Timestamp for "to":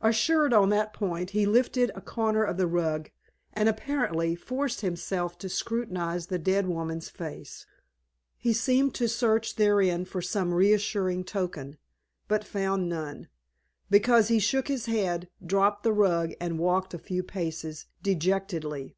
5.38-5.48, 8.96-9.06